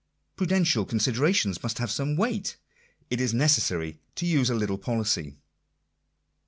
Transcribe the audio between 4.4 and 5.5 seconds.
a little policy.